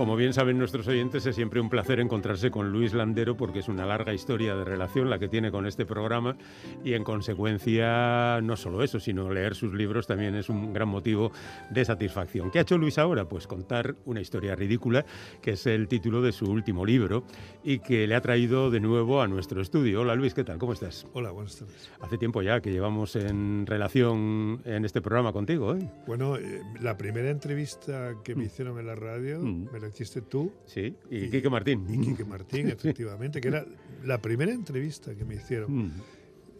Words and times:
Como 0.00 0.16
bien 0.16 0.32
saben 0.32 0.56
nuestros 0.56 0.88
oyentes, 0.88 1.26
es 1.26 1.36
siempre 1.36 1.60
un 1.60 1.68
placer 1.68 2.00
encontrarse 2.00 2.50
con 2.50 2.72
Luis 2.72 2.94
Landero 2.94 3.36
porque 3.36 3.58
es 3.58 3.68
una 3.68 3.84
larga 3.84 4.14
historia 4.14 4.56
de 4.56 4.64
relación 4.64 5.10
la 5.10 5.18
que 5.18 5.28
tiene 5.28 5.50
con 5.50 5.66
este 5.66 5.84
programa 5.84 6.38
y 6.82 6.94
en 6.94 7.04
consecuencia 7.04 8.40
no 8.40 8.56
solo 8.56 8.82
eso, 8.82 8.98
sino 8.98 9.30
leer 9.30 9.54
sus 9.54 9.74
libros 9.74 10.06
también 10.06 10.36
es 10.36 10.48
un 10.48 10.72
gran 10.72 10.88
motivo 10.88 11.32
de 11.68 11.84
satisfacción. 11.84 12.50
¿Qué 12.50 12.60
ha 12.60 12.62
hecho 12.62 12.78
Luis 12.78 12.96
ahora? 12.96 13.28
Pues 13.28 13.46
contar 13.46 13.94
una 14.06 14.22
historia 14.22 14.56
ridícula, 14.56 15.04
que 15.42 15.50
es 15.50 15.66
el 15.66 15.86
título 15.86 16.22
de 16.22 16.32
su 16.32 16.46
último 16.46 16.86
libro 16.86 17.24
y 17.62 17.80
que 17.80 18.06
le 18.06 18.14
ha 18.14 18.22
traído 18.22 18.70
de 18.70 18.80
nuevo 18.80 19.20
a 19.20 19.28
nuestro 19.28 19.60
estudio. 19.60 20.00
Hola 20.00 20.14
Luis, 20.14 20.32
¿qué 20.32 20.44
tal? 20.44 20.56
¿Cómo 20.56 20.72
estás? 20.72 21.06
Hola, 21.12 21.30
buenas 21.30 21.58
tardes. 21.58 21.90
Hace 22.00 22.16
tiempo 22.16 22.40
ya 22.40 22.62
que 22.62 22.72
llevamos 22.72 23.16
en 23.16 23.66
relación 23.66 24.62
en 24.64 24.86
este 24.86 25.02
programa 25.02 25.34
contigo. 25.34 25.74
¿eh? 25.74 25.90
Bueno, 26.06 26.36
eh, 26.38 26.62
la 26.80 26.96
primera 26.96 27.28
entrevista 27.28 28.14
que 28.24 28.34
me 28.34 28.44
mm. 28.44 28.46
hicieron 28.46 28.78
en 28.78 28.86
la 28.86 28.94
radio 28.94 29.40
mm. 29.40 29.68
me 29.70 29.78
la 29.78 29.89
hiciste 29.90 30.22
tú. 30.22 30.52
Sí, 30.66 30.94
y, 31.10 31.28
Quique 31.28 31.50
Martín. 31.50 31.86
Y 31.88 32.00
Quique 32.00 32.24
Martín, 32.24 32.68
efectivamente, 32.70 33.40
que 33.40 33.48
era 33.48 33.66
la 34.04 34.20
primera 34.20 34.52
entrevista 34.52 35.14
que 35.14 35.24
me 35.24 35.34
hicieron. 35.34 35.86
Mm. 35.86 35.92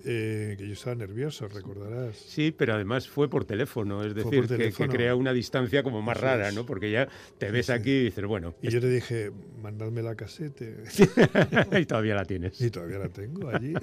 Eh, 0.04 0.54
que 0.56 0.66
yo 0.66 0.72
estaba 0.72 0.96
nervioso, 0.96 1.46
recordarás. 1.48 2.16
Sí, 2.16 2.54
pero 2.56 2.74
además 2.74 3.06
fue 3.06 3.28
por 3.28 3.44
teléfono, 3.44 4.02
es 4.02 4.14
decir, 4.14 4.46
Que, 4.46 4.88
crea 4.88 5.14
una 5.14 5.32
distancia 5.32 5.82
como 5.82 6.00
más 6.00 6.18
rara, 6.18 6.52
¿no? 6.52 6.64
Porque 6.64 6.90
ya 6.90 7.08
te 7.36 7.50
ves 7.50 7.68
aquí 7.68 7.90
y 7.90 8.04
dices, 8.04 8.24
bueno. 8.24 8.54
Y 8.62 8.70
yo 8.70 8.80
te 8.80 8.88
dije, 8.88 9.30
mandadme 9.62 10.02
la 10.02 10.14
casete. 10.14 10.84
y 11.78 11.84
todavía 11.84 12.14
la 12.14 12.24
tienes. 12.24 12.58
Y 12.60 12.70
todavía 12.70 12.98
la 12.98 13.10
tengo 13.10 13.50
allí. 13.50 13.74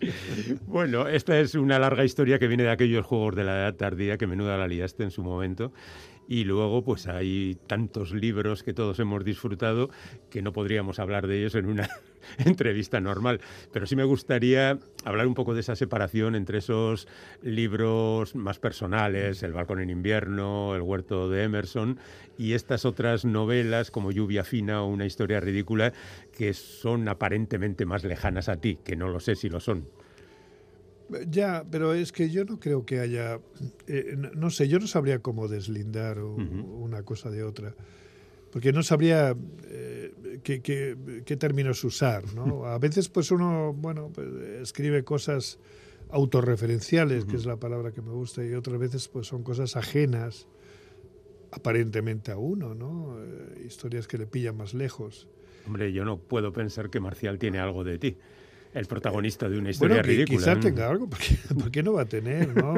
bueno, 0.66 1.06
esta 1.06 1.38
es 1.38 1.54
una 1.54 1.78
larga 1.78 2.04
historia 2.04 2.38
que 2.38 2.48
viene 2.48 2.64
de 2.64 2.70
aquellos 2.70 3.06
juegos 3.06 3.36
de 3.36 3.44
la 3.44 3.56
edad 3.56 3.74
tardía 3.74 4.18
que 4.18 4.26
menuda 4.26 4.56
la 4.56 4.66
liaste 4.66 5.04
en 5.04 5.10
su 5.10 5.22
momento 5.22 5.72
y 6.26 6.44
luego, 6.44 6.82
pues 6.82 7.06
hay 7.06 7.58
tantos 7.66 8.12
libros 8.12 8.62
que 8.62 8.72
todos 8.72 8.98
hemos 8.98 9.24
disfrutado 9.24 9.90
que 10.30 10.42
no 10.42 10.52
podríamos 10.52 10.98
hablar 10.98 11.26
de 11.26 11.38
ellos 11.38 11.54
en 11.54 11.66
una 11.66 11.88
entrevista 12.38 13.00
normal. 13.00 13.40
Pero 13.72 13.86
sí 13.86 13.94
me 13.94 14.04
gustaría 14.04 14.78
hablar 15.04 15.26
un 15.26 15.34
poco 15.34 15.54
de 15.54 15.60
esa 15.60 15.76
separación 15.76 16.34
entre 16.34 16.58
esos 16.58 17.08
libros 17.42 18.34
más 18.34 18.58
personales, 18.58 19.42
El 19.42 19.52
balcón 19.52 19.80
en 19.80 19.90
invierno, 19.90 20.74
El 20.74 20.82
huerto 20.82 21.28
de 21.28 21.44
Emerson, 21.44 21.98
y 22.38 22.54
estas 22.54 22.84
otras 22.84 23.24
novelas 23.24 23.90
como 23.90 24.10
Lluvia 24.10 24.44
fina 24.44 24.82
o 24.82 24.86
Una 24.86 25.06
historia 25.06 25.40
ridícula, 25.40 25.92
que 26.36 26.54
son 26.54 27.08
aparentemente 27.08 27.84
más 27.84 28.04
lejanas 28.04 28.48
a 28.48 28.56
ti, 28.56 28.78
que 28.82 28.96
no 28.96 29.08
lo 29.08 29.20
sé 29.20 29.34
si 29.34 29.48
lo 29.48 29.60
son. 29.60 29.88
Ya, 31.28 31.64
pero 31.70 31.94
es 31.94 32.12
que 32.12 32.30
yo 32.30 32.44
no 32.44 32.58
creo 32.58 32.84
que 32.84 33.00
haya, 33.00 33.40
eh, 33.86 34.16
no, 34.34 34.50
sé, 34.50 34.68
yo 34.68 34.78
no 34.78 34.86
sabría 34.86 35.20
cómo 35.20 35.48
deslindar 35.48 36.18
una 36.20 37.02
cosa 37.02 37.30
de 37.30 37.42
otra, 37.42 37.74
porque 38.50 38.72
no 38.72 38.82
sabría 38.82 39.36
eh, 39.64 40.40
qué, 40.42 41.36
términos 41.36 41.82
usar, 41.84 42.34
¿no? 42.34 42.66
A 42.66 42.78
veces 42.78 43.08
pues 43.08 43.30
uno, 43.30 43.72
bueno, 43.72 44.10
pues, 44.14 44.28
escribe 44.62 45.04
cosas 45.04 45.58
autorreferenciales, 46.10 47.24
que 47.24 47.36
es 47.36 47.46
la 47.46 47.56
palabra 47.56 47.92
que 47.92 48.00
me 48.00 48.12
gusta, 48.12 48.44
y 48.44 48.54
otras 48.54 48.78
veces 48.78 49.08
pues 49.08 49.26
son 49.26 49.42
cosas 49.42 49.76
ajenas 49.76 50.46
aparentemente 51.50 52.32
a 52.32 52.36
uno, 52.36 52.74
¿no? 52.74 53.16
Eh, 53.22 53.64
historias 53.66 54.06
que 54.06 54.18
le 54.18 54.26
pillan 54.26 54.56
más 54.56 54.74
lejos. 54.74 55.28
Hombre, 55.66 55.92
yo 55.92 56.04
no 56.04 56.18
puedo 56.18 56.52
pensar 56.52 56.90
que 56.90 57.00
Marcial 57.00 57.38
tiene 57.38 57.58
algo 57.58 57.84
de 57.84 57.98
ti 57.98 58.16
el 58.74 58.86
protagonista 58.86 59.48
de 59.48 59.58
una 59.58 59.70
historia 59.70 59.96
bueno, 59.96 60.08
ridícula. 60.08 60.38
Quizá 60.38 60.60
tenga 60.60 60.90
algo, 60.90 61.08
porque, 61.08 61.38
qué 61.72 61.82
no 61.82 61.92
va 61.92 62.02
a 62.02 62.08
tener? 62.08 62.54
¿no? 62.54 62.74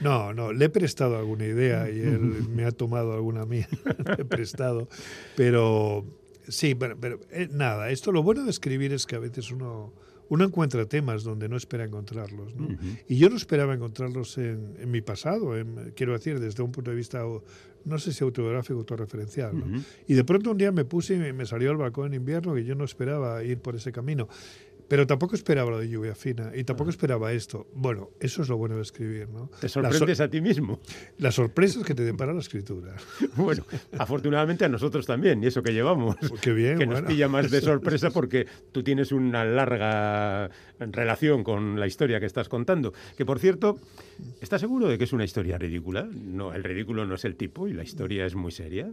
no, 0.00 0.32
no, 0.32 0.52
le 0.52 0.64
he 0.64 0.68
prestado 0.68 1.18
alguna 1.18 1.44
idea 1.44 1.90
y 1.90 2.00
él 2.00 2.20
me 2.48 2.64
ha 2.64 2.70
tomado 2.70 3.12
alguna 3.12 3.44
mía, 3.44 3.68
he 4.18 4.24
prestado, 4.24 4.88
pero 5.36 6.04
sí, 6.48 6.74
pero, 6.74 6.98
pero 6.98 7.20
eh, 7.30 7.48
nada, 7.50 7.90
esto 7.90 8.12
lo 8.12 8.22
bueno 8.22 8.44
de 8.44 8.50
escribir 8.50 8.92
es 8.92 9.06
que 9.06 9.16
a 9.16 9.20
veces 9.20 9.50
uno 9.50 9.92
uno 10.30 10.44
encuentra 10.44 10.86
temas 10.86 11.24
donde 11.24 11.48
no 11.48 11.56
espera 11.56 11.84
encontrarlos. 11.84 12.54
¿no? 12.54 12.68
Y 13.08 13.16
yo 13.16 13.28
no 13.28 13.36
esperaba 13.36 13.74
encontrarlos 13.74 14.38
en, 14.38 14.76
en 14.78 14.88
mi 14.88 15.00
pasado, 15.00 15.54
quiero 15.96 16.12
decir, 16.12 16.38
desde 16.38 16.62
un 16.62 16.70
punto 16.70 16.92
de 16.92 16.96
vista, 16.96 17.24
no 17.84 17.98
sé 17.98 18.12
si 18.12 18.22
autobiográfico 18.22 18.76
o 18.76 18.78
autorreferencial. 18.78 19.58
¿no? 19.58 19.82
Y 20.06 20.14
de 20.14 20.22
pronto 20.22 20.52
un 20.52 20.58
día 20.58 20.70
me 20.70 20.84
puse 20.84 21.14
y 21.14 21.32
me 21.32 21.46
salió 21.46 21.72
al 21.72 21.78
balcón 21.78 22.06
en 22.06 22.14
invierno 22.14 22.56
y 22.56 22.64
yo 22.64 22.76
no 22.76 22.84
esperaba 22.84 23.42
ir 23.42 23.58
por 23.58 23.74
ese 23.74 23.90
camino. 23.90 24.28
Pero 24.90 25.06
tampoco 25.06 25.36
esperaba 25.36 25.70
lo 25.70 25.78
de 25.78 25.88
lluvia 25.88 26.16
fina 26.16 26.50
y 26.52 26.64
tampoco 26.64 26.90
esperaba 26.90 27.32
esto. 27.32 27.68
Bueno, 27.74 28.10
eso 28.18 28.42
es 28.42 28.48
lo 28.48 28.56
bueno 28.56 28.74
de 28.74 28.82
escribir, 28.82 29.28
¿no? 29.28 29.48
Te 29.60 29.68
sorprendes 29.68 30.20
a 30.20 30.28
ti 30.28 30.40
mismo. 30.40 30.80
Las 31.18 31.36
sorpresas 31.36 31.84
que 31.84 31.94
te 31.94 32.02
depara 32.02 32.32
la 32.32 32.40
escritura. 32.40 32.96
Bueno, 33.36 33.64
afortunadamente 33.96 34.64
a 34.64 34.68
nosotros 34.68 35.06
también, 35.06 35.44
y 35.44 35.46
eso 35.46 35.62
que 35.62 35.72
llevamos. 35.72 36.16
Pues 36.28 36.40
qué 36.40 36.52
bien. 36.52 36.76
Que 36.76 36.86
nos 36.86 37.02
pilla 37.02 37.28
más 37.28 37.52
de 37.52 37.60
sorpresa 37.60 38.10
porque 38.10 38.48
tú 38.72 38.82
tienes 38.82 39.12
una 39.12 39.44
larga 39.44 40.50
relación 40.80 41.44
con 41.44 41.78
la 41.78 41.86
historia 41.86 42.18
que 42.18 42.26
estás 42.26 42.48
contando. 42.48 42.92
Que 43.16 43.24
por 43.24 43.38
cierto, 43.38 43.78
¿estás 44.40 44.60
seguro 44.60 44.88
de 44.88 44.98
que 44.98 45.04
es 45.04 45.12
una 45.12 45.24
historia 45.24 45.56
ridícula? 45.56 46.08
No, 46.12 46.52
el 46.52 46.64
ridículo 46.64 47.06
no 47.06 47.14
es 47.14 47.24
el 47.24 47.36
tipo 47.36 47.68
y 47.68 47.74
la 47.74 47.84
historia 47.84 48.26
es 48.26 48.34
muy 48.34 48.50
seria. 48.50 48.90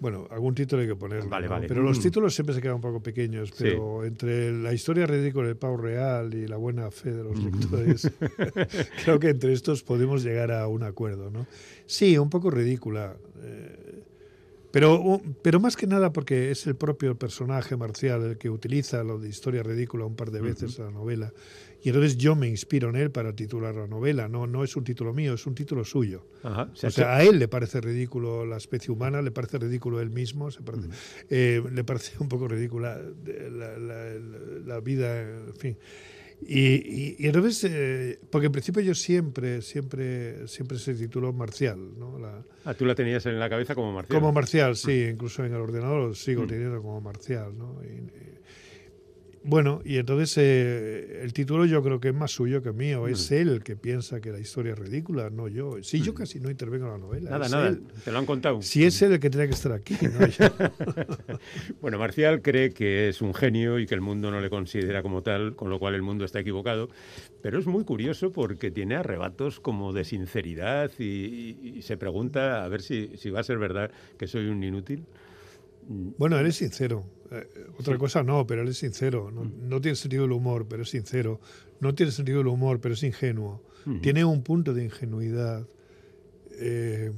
Bueno, 0.00 0.28
algún 0.30 0.54
título 0.54 0.82
hay 0.82 0.88
que 0.88 0.96
poner. 0.96 1.24
Vale, 1.26 1.48
vale. 1.48 1.66
Pero 1.66 1.82
los 1.82 1.98
mm. 1.98 2.02
títulos 2.02 2.34
siempre 2.34 2.54
se 2.54 2.60
quedan 2.60 2.76
un 2.76 2.80
poco 2.80 3.02
pequeños. 3.02 3.52
Pero 3.58 4.04
entre 4.04 4.52
la 4.52 4.72
historia 4.72 5.06
ridícula 5.06 5.48
del 5.48 5.56
pavo 5.56 5.76
real 5.76 6.32
y 6.34 6.46
la 6.46 6.56
buena 6.56 6.90
fe 6.90 7.12
de 7.12 7.24
los 7.24 7.38
lectores, 7.42 8.10
creo 9.04 9.18
que 9.18 9.30
entre 9.30 9.52
estos 9.52 9.82
podemos 9.82 10.22
llegar 10.22 10.52
a 10.52 10.68
un 10.68 10.84
acuerdo, 10.84 11.30
¿no? 11.30 11.46
Sí, 11.86 12.16
un 12.18 12.30
poco 12.30 12.50
ridícula. 12.50 13.16
Eh, 13.42 13.67
pero, 14.70 15.20
pero 15.42 15.60
más 15.60 15.76
que 15.76 15.86
nada 15.86 16.12
porque 16.12 16.50
es 16.50 16.66
el 16.66 16.76
propio 16.76 17.18
personaje 17.18 17.76
marcial 17.76 18.22
el 18.22 18.38
que 18.38 18.50
utiliza 18.50 19.02
lo 19.02 19.18
de 19.18 19.28
historia 19.28 19.62
ridícula 19.62 20.04
un 20.04 20.16
par 20.16 20.30
de 20.30 20.40
veces 20.40 20.78
en 20.78 20.86
la 20.86 20.90
novela. 20.90 21.32
Y 21.80 21.90
entonces 21.90 22.16
yo 22.16 22.34
me 22.34 22.48
inspiro 22.48 22.90
en 22.90 22.96
él 22.96 23.10
para 23.10 23.34
titular 23.34 23.74
la 23.74 23.86
novela. 23.86 24.28
No, 24.28 24.46
no 24.46 24.64
es 24.64 24.74
un 24.76 24.84
título 24.84 25.14
mío, 25.14 25.34
es 25.34 25.46
un 25.46 25.54
título 25.54 25.84
suyo. 25.84 26.26
o 26.42 26.90
sea, 26.90 27.16
a 27.16 27.22
él 27.22 27.38
le 27.38 27.46
parece 27.46 27.80
ridículo 27.80 28.44
la 28.44 28.56
especie 28.56 28.92
humana, 28.92 29.22
le 29.22 29.30
parece 29.30 29.58
ridículo 29.58 30.00
él 30.00 30.10
mismo, 30.10 30.50
se 30.50 30.62
parece, 30.62 30.88
eh, 31.30 31.62
le 31.72 31.84
parece 31.84 32.12
un 32.18 32.28
poco 32.28 32.48
ridícula 32.48 33.00
la, 33.24 33.78
la 34.66 34.80
vida, 34.80 35.20
en 35.20 35.54
fin. 35.54 35.76
Y, 36.40 37.16
y, 37.18 37.26
entonces, 37.26 37.64
eh, 37.70 38.18
porque 38.30 38.46
en 38.46 38.52
principio 38.52 38.80
yo 38.80 38.94
siempre, 38.94 39.60
siempre, 39.60 40.46
siempre 40.46 40.78
se 40.78 40.94
tituló 40.94 41.32
Marcial. 41.32 41.98
¿no? 41.98 42.16
ah, 42.64 42.74
tú 42.74 42.84
la 42.84 42.94
tenías 42.94 43.26
en 43.26 43.38
la 43.38 43.50
cabeza 43.50 43.74
como 43.74 43.92
Marcial. 43.92 44.20
Como 44.20 44.32
Marcial, 44.32 44.76
sí, 44.76 45.08
incluso 45.12 45.44
en 45.44 45.52
el 45.52 45.60
ordenador 45.60 46.08
lo 46.08 46.14
sigo 46.14 46.44
mm. 46.44 46.46
teniendo 46.46 46.82
como 46.82 47.00
Marcial. 47.00 47.56
¿no? 47.56 47.80
Y, 47.84 48.38
bueno, 49.48 49.80
y 49.82 49.96
entonces 49.96 50.36
eh, 50.36 51.22
el 51.22 51.32
título 51.32 51.64
yo 51.64 51.82
creo 51.82 52.00
que 52.00 52.08
es 52.08 52.14
más 52.14 52.32
suyo 52.32 52.62
que 52.62 52.70
mío. 52.72 53.08
Es 53.08 53.30
él 53.30 53.48
el 53.48 53.64
que 53.64 53.76
piensa 53.76 54.20
que 54.20 54.30
la 54.30 54.38
historia 54.38 54.74
es 54.74 54.78
ridícula, 54.78 55.30
no 55.30 55.48
yo. 55.48 55.82
Sí, 55.82 56.02
yo 56.02 56.12
casi 56.12 56.38
no 56.38 56.50
intervengo 56.50 56.84
en 56.84 56.92
la 56.92 56.98
novela. 56.98 57.30
Nada, 57.30 57.48
nada, 57.48 57.78
te 58.04 58.12
lo 58.12 58.18
han 58.18 58.26
contado. 58.26 58.60
Si 58.60 58.84
es 58.84 59.00
él 59.00 59.12
el 59.12 59.20
que 59.20 59.30
tiene 59.30 59.46
que 59.46 59.54
estar 59.54 59.72
aquí, 59.72 59.96
bueno, 61.80 61.98
Marcial 61.98 62.42
cree 62.42 62.74
que 62.74 63.08
es 63.08 63.22
un 63.22 63.32
genio 63.32 63.78
y 63.78 63.86
que 63.86 63.94
el 63.94 64.02
mundo 64.02 64.30
no 64.30 64.38
le 64.42 64.50
considera 64.50 65.02
como 65.02 65.22
tal, 65.22 65.56
con 65.56 65.70
lo 65.70 65.78
cual 65.78 65.94
el 65.94 66.02
mundo 66.02 66.26
está 66.26 66.40
equivocado. 66.40 66.90
Pero 67.40 67.58
es 67.58 67.66
muy 67.66 67.84
curioso 67.84 68.30
porque 68.30 68.70
tiene 68.70 68.96
arrebatos 68.96 69.60
como 69.60 69.94
de 69.94 70.04
sinceridad 70.04 70.90
y, 70.98 71.80
se 71.80 71.96
pregunta 71.96 72.64
a 72.64 72.68
ver 72.68 72.82
si, 72.82 73.16
si 73.16 73.30
va 73.30 73.40
a 73.40 73.44
ser 73.44 73.56
verdad 73.56 73.90
que 74.18 74.26
soy 74.26 74.48
un 74.48 74.62
inútil. 74.62 75.06
Bueno, 75.88 76.38
él 76.38 76.46
es 76.46 76.56
sincero. 76.56 77.04
Eh, 77.30 77.46
otra 77.78 77.96
cosa 77.98 78.22
no, 78.22 78.46
pero 78.46 78.62
él 78.62 78.68
es 78.68 78.78
sincero. 78.78 79.30
No, 79.30 79.80
tiene 79.80 79.96
sentido 79.96 80.26
el 80.26 80.32
humor, 80.32 80.66
pero 80.68 80.82
es 80.82 80.90
sincero. 80.90 81.40
No 81.80 81.94
tiene 81.94 82.12
sentido 82.12 82.42
el 82.42 82.46
humor, 82.46 82.80
pero 82.80 82.94
es 82.94 83.02
ingenuo. 83.02 83.62
Tiene 84.02 84.22
un 84.22 84.42
punto 84.42 84.74
de 84.74 84.84
ingenuidad, 84.84 85.66
eh, 86.58 87.10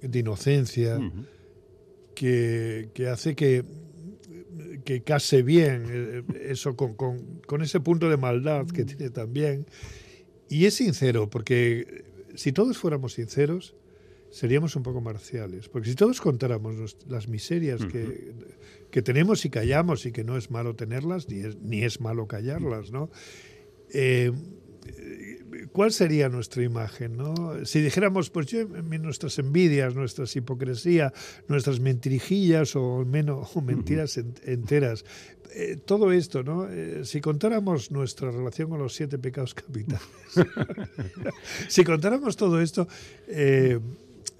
de 0.00 0.18
inocencia, 0.20 1.00
que, 2.14 2.88
hace 3.10 3.34
que, 3.34 3.64
que 4.84 5.02
case 5.02 5.42
bien 5.42 5.84
eh, 5.88 6.22
eso 6.48 6.76
con, 6.76 6.94
con, 6.94 7.62
ese 7.62 7.80
punto 7.80 8.08
de 8.08 8.16
maldad 8.16 8.66
que 8.68 8.84
tiene 8.84 9.10
también. 9.10 9.66
Y 10.48 10.66
es 10.66 10.74
sincero, 10.74 11.28
porque 11.28 12.04
si 12.36 12.52
todos 12.52 12.78
fuéramos 12.78 13.14
sinceros, 13.14 13.74
seríamos 14.36 14.76
un 14.76 14.82
poco 14.82 15.00
marciales. 15.00 15.68
Porque 15.70 15.88
si 15.88 15.94
todos 15.94 16.20
contáramos 16.20 16.96
las 17.08 17.26
miserias 17.26 17.82
que, 17.86 18.34
que, 18.90 19.00
tenemos 19.00 19.44
y 19.46 19.50
callamos 19.50 20.04
y 20.04 20.12
que 20.12 20.24
no 20.24 20.36
es 20.36 20.50
malo 20.50 20.76
tenerlas, 20.76 21.26
ni 21.30 21.40
es, 21.40 21.56
ni 21.56 21.82
es 21.82 22.02
malo 22.02 22.26
callarlas, 22.26 22.90
¿no? 22.90 23.08
Eh, 23.94 24.30
¿Cuál 25.72 25.90
sería 25.90 26.28
nuestra 26.28 26.62
imagen? 26.62 27.16
¿no? 27.16 27.64
Si 27.64 27.80
dijéramos, 27.80 28.28
pues 28.28 28.46
yo, 28.46 28.66
nuestras 28.66 29.38
envidias, 29.38 29.94
nuestras 29.94 30.36
hipocresía, 30.36 31.14
nuestras 31.48 31.80
mentirijillas 31.80 32.76
o, 32.76 33.04
menos, 33.06 33.56
o 33.56 33.62
mentiras 33.62 34.18
enteras, 34.44 35.04
eh, 35.54 35.76
todo 35.82 36.12
esto, 36.12 36.42
¿no? 36.42 36.68
Eh, 36.68 37.04
si 37.04 37.22
contáramos 37.22 37.90
nuestra 37.90 38.30
relación 38.30 38.68
con 38.68 38.78
los 38.78 38.94
siete 38.94 39.18
pecados 39.18 39.54
capitales, 39.54 40.06
si 41.68 41.84
contáramos 41.84 42.36
todo 42.36 42.60
esto, 42.60 42.86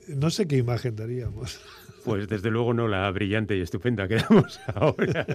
no 0.08 0.30
sé 0.30 0.46
qué 0.46 0.56
imagen 0.56 0.96
daríamos. 0.96 1.60
Pues 2.06 2.28
desde 2.28 2.52
luego 2.52 2.72
no 2.72 2.86
la 2.86 3.10
brillante 3.10 3.56
y 3.56 3.62
estupenda 3.62 4.06
que 4.06 4.14
damos 4.14 4.60
ahora. 4.76 5.26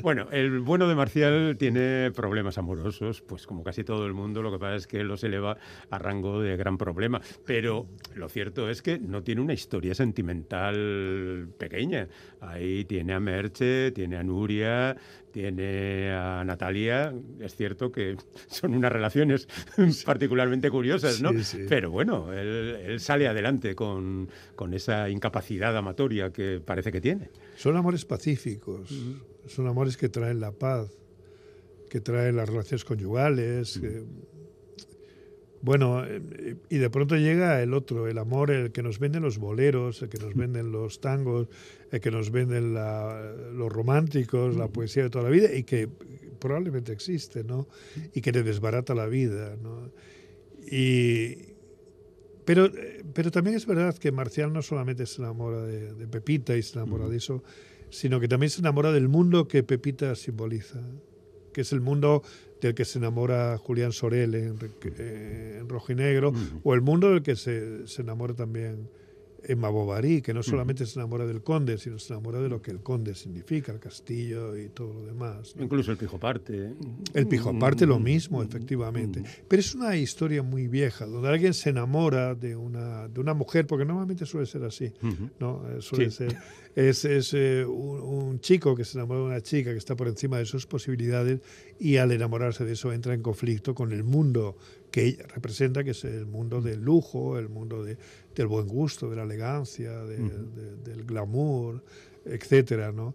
Bueno, 0.00 0.28
el 0.30 0.60
bueno 0.60 0.86
de 0.86 0.94
Marcial 0.94 1.56
tiene 1.58 2.12
problemas 2.12 2.56
amorosos, 2.56 3.20
pues 3.20 3.48
como 3.48 3.64
casi 3.64 3.82
todo 3.82 4.06
el 4.06 4.14
mundo, 4.14 4.40
lo 4.40 4.52
que 4.52 4.60
pasa 4.60 4.76
es 4.76 4.86
que 4.86 5.02
los 5.02 5.24
eleva 5.24 5.56
a 5.90 5.98
rango 5.98 6.40
de 6.40 6.56
gran 6.56 6.78
problema. 6.78 7.20
Pero 7.44 7.88
lo 8.14 8.28
cierto 8.28 8.70
es 8.70 8.80
que 8.80 9.00
no 9.00 9.24
tiene 9.24 9.40
una 9.40 9.54
historia 9.54 9.92
sentimental 9.92 11.48
pequeña. 11.58 12.06
Ahí 12.40 12.84
tiene 12.84 13.12
a 13.12 13.18
Merche, 13.18 13.90
tiene 13.90 14.16
a 14.16 14.22
Nuria, 14.22 14.96
tiene 15.30 16.10
a 16.12 16.42
Natalia. 16.44 17.14
Es 17.40 17.54
cierto 17.56 17.90
que 17.90 18.16
son 18.48 18.74
unas 18.74 18.92
relaciones 18.92 19.48
particularmente 20.04 20.70
curiosas, 20.70 21.20
¿no? 21.20 21.30
Pero 21.68 21.90
bueno, 21.90 22.32
él, 22.32 22.98
sale 23.00 23.28
adelante 23.28 23.74
con, 23.74 24.28
con, 24.54 24.74
esa 24.74 25.08
incapacidad 25.08 25.76
amatoria 25.76 26.32
que 26.32 26.60
parece 26.64 26.92
que 26.92 27.00
tiene. 27.00 27.30
Son 27.56 27.76
amores 27.76 28.04
pacíficos, 28.04 28.90
son 29.46 29.66
amores 29.66 29.96
que 29.96 30.08
traen 30.08 30.40
la 30.40 30.52
paz, 30.52 30.90
que 31.88 32.00
traen 32.00 32.36
las 32.36 32.48
relaciones 32.48 32.84
conyugales. 32.84 33.80
Bueno, 35.62 36.04
eh, 36.06 36.56
y 36.70 36.78
de 36.78 36.88
pronto 36.88 37.16
llega 37.16 37.62
el 37.62 37.74
otro, 37.74 38.08
el 38.08 38.18
amor, 38.18 38.50
el 38.50 38.72
que 38.72 38.82
nos 38.82 38.98
venden 38.98 39.22
los 39.22 39.38
boleros, 39.38 40.00
el 40.02 40.08
que 40.08 40.18
nos 40.18 40.34
venden 40.34 40.72
los 40.72 41.00
tangos, 41.00 41.48
el 41.90 42.00
que 42.00 42.10
nos 42.10 42.30
venden 42.30 42.72
los 42.72 43.70
románticos, 43.70 44.56
la 44.56 44.68
poesía 44.68 45.02
de 45.04 45.10
toda 45.10 45.24
la 45.24 45.30
vida 45.30 45.54
y 45.54 45.64
que 45.64 45.88
probablemente 46.38 46.92
existe, 46.92 47.44
¿no? 47.44 47.68
Y 48.14 48.22
que 48.22 48.32
te 48.32 48.42
desbarata 48.42 48.94
la 48.94 49.06
vida, 49.06 49.56
¿no? 49.62 49.90
Y, 50.70 51.50
pero, 52.46 52.70
pero 53.12 53.30
también 53.30 53.56
es 53.56 53.66
verdad 53.66 53.96
que 53.98 54.12
Marcial 54.12 54.52
no 54.52 54.62
solamente 54.62 55.04
se 55.04 55.20
enamora 55.20 55.62
de, 55.62 55.92
de 55.92 56.08
Pepita 56.08 56.56
y 56.56 56.62
se 56.62 56.78
enamora 56.78 57.06
de 57.06 57.18
eso, 57.18 57.44
sino 57.90 58.18
que 58.18 58.28
también 58.28 58.48
se 58.48 58.60
enamora 58.60 58.92
del 58.92 59.08
mundo 59.08 59.46
que 59.46 59.62
Pepita 59.62 60.14
simboliza, 60.14 60.80
que 61.52 61.60
es 61.60 61.72
el 61.72 61.80
mundo 61.80 62.22
del 62.68 62.74
que 62.74 62.84
se 62.84 62.98
enamora 62.98 63.56
Julián 63.58 63.92
Sorel 63.92 64.34
en, 64.34 64.58
en 64.98 65.68
Rojo 65.68 65.92
y 65.92 65.94
Negro, 65.94 66.32
o 66.62 66.74
el 66.74 66.80
mundo 66.80 67.10
del 67.10 67.22
que 67.22 67.36
se, 67.36 67.86
se 67.86 68.02
enamora 68.02 68.34
también 68.34 68.88
Emma 69.44 69.68
Bovary, 69.68 70.22
que 70.22 70.34
no 70.34 70.42
solamente 70.42 70.86
se 70.86 70.98
enamora 70.98 71.26
del 71.26 71.42
conde, 71.42 71.78
sino 71.78 71.98
se 71.98 72.12
enamora 72.12 72.40
de 72.40 72.48
lo 72.48 72.60
que 72.60 72.70
el 72.70 72.80
conde 72.80 73.14
significa, 73.14 73.72
el 73.72 73.80
castillo 73.80 74.56
y 74.56 74.68
todo 74.68 74.92
lo 74.92 75.06
demás. 75.06 75.54
Incluso 75.58 75.92
el 75.92 75.96
Pijoparte. 75.96 76.74
El 77.14 77.26
Pijoparte 77.26 77.86
lo 77.86 77.98
mismo, 77.98 78.42
efectivamente. 78.42 79.22
Pero 79.48 79.60
es 79.60 79.74
una 79.74 79.96
historia 79.96 80.42
muy 80.42 80.68
vieja, 80.68 81.06
donde 81.06 81.28
alguien 81.28 81.54
se 81.54 81.70
enamora 81.70 82.34
de 82.34 82.56
una, 82.56 83.08
de 83.08 83.20
una 83.20 83.34
mujer, 83.34 83.66
porque 83.66 83.84
normalmente 83.84 84.26
suele 84.26 84.46
ser 84.46 84.64
así, 84.64 84.92
¿no? 85.38 85.68
Eh, 85.68 85.80
suele 85.80 86.10
ser, 86.10 86.36
es, 86.74 87.04
es 87.04 87.34
eh, 87.34 87.64
un, 87.64 88.40
chico 88.40 88.76
que 88.76 88.84
se 88.84 88.98
enamora 88.98 89.20
de 89.20 89.26
una 89.26 89.40
chica 89.40 89.72
que 89.72 89.78
está 89.78 89.96
por 89.96 90.08
encima 90.08 90.38
de 90.38 90.46
sus 90.46 90.66
posibilidades 90.66 91.40
y 91.78 91.96
al 91.96 92.12
enamorarse 92.12 92.64
de 92.64 92.72
eso 92.72 92.92
entra 92.92 93.12
en 93.14 93.22
conflicto 93.22 93.74
con 93.74 93.92
el 93.92 94.04
mundo 94.04 94.56
que 94.90 95.06
ella 95.06 95.24
representa, 95.28 95.84
que 95.84 95.90
es 95.90 96.04
el 96.04 96.26
mundo 96.26 96.60
del 96.60 96.80
lujo, 96.80 97.38
el 97.38 97.48
mundo 97.48 97.82
de, 97.82 97.96
del 98.34 98.46
buen 98.46 98.66
gusto, 98.66 99.08
de 99.08 99.16
la 99.16 99.22
elegancia, 99.22 100.04
del 100.04 101.04
glamour, 101.04 101.82
etcétera, 102.24 102.92
¿no? 102.92 103.14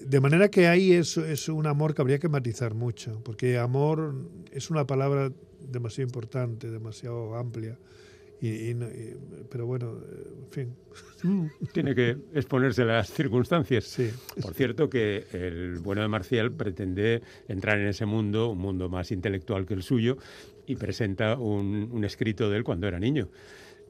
De 0.00 0.20
manera 0.20 0.50
que 0.50 0.66
ahí 0.66 0.92
es, 0.92 1.16
es 1.16 1.48
un 1.48 1.66
amor 1.66 1.94
que 1.94 2.02
habría 2.02 2.18
que 2.18 2.28
matizar 2.28 2.74
mucho, 2.74 3.20
porque 3.24 3.58
amor 3.58 4.14
es 4.50 4.70
una 4.70 4.86
palabra 4.86 5.32
demasiado 5.70 6.06
importante, 6.08 6.70
demasiado 6.70 7.36
amplia. 7.36 7.78
Y, 8.40 8.74
pero 9.50 9.64
bueno, 9.64 10.00
en 10.02 10.50
fin. 10.50 10.76
Mm, 11.22 11.46
tiene 11.72 11.94
que 11.94 12.18
exponerse 12.34 12.84
las 12.84 13.10
circunstancias. 13.10 13.84
Sí. 13.84 14.10
Por 14.42 14.52
cierto, 14.52 14.90
que 14.90 15.24
el 15.32 15.78
bueno 15.78 16.02
de 16.02 16.08
Marcial 16.08 16.52
pretende 16.52 17.22
entrar 17.48 17.78
en 17.78 17.86
ese 17.86 18.04
mundo, 18.04 18.50
un 18.50 18.58
mundo 18.58 18.90
más 18.90 19.12
intelectual 19.12 19.64
que 19.64 19.72
el 19.72 19.82
suyo, 19.82 20.18
y 20.66 20.76
presenta 20.76 21.36
un, 21.36 22.04
escrito 22.04 22.50
de 22.50 22.58
él 22.58 22.64
cuando 22.64 22.86
era 22.86 22.98
niño. 22.98 23.28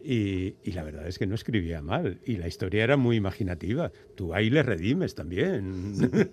Y, 0.03 0.55
la 0.73 0.83
verdad 0.83 1.09
es 1.09 1.19
que 1.19 1.27
no 1.27 1.35
escribía 1.35 1.81
mal. 1.81 2.21
Y 2.27 2.37
la 2.37 2.47
historia 2.47 2.85
era 2.85 2.97
muy 2.97 3.17
imaginativa. 3.17 3.91
Tú 4.15 4.35
ahí 4.35 4.51
le 4.51 4.63
redimes 4.63 5.15
también. 5.15 6.31